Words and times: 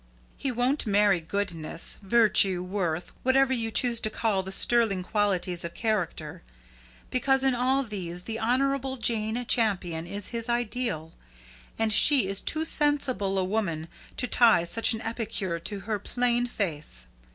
He 0.35 0.51
won't 0.51 0.87
marry 0.87 1.19
goodness 1.19 1.99
virtue 2.01 2.63
worth 2.63 3.11
whatever 3.21 3.53
you 3.53 3.69
choose 3.69 3.99
to 3.99 4.09
call 4.09 4.41
the 4.41 4.51
sterling 4.51 5.03
qualities 5.03 5.63
of 5.63 5.75
character 5.75 6.41
because 7.11 7.43
in 7.43 7.53
all 7.53 7.83
these 7.83 8.23
the 8.23 8.39
Honourable 8.39 8.97
Jane 8.97 9.45
Champion 9.45 10.07
is 10.07 10.29
his 10.29 10.49
ideal, 10.49 11.13
and 11.77 11.93
she 11.93 12.25
is 12.27 12.41
too 12.41 12.65
sensible 12.65 13.37
a 13.37 13.43
woman 13.45 13.87
to 14.17 14.25
tie 14.25 14.63
such 14.63 14.91
an 14.95 15.01
epicure 15.01 15.59
to 15.59 15.81
her 15.81 15.99
plain 15.99 16.47
face. 16.47 17.05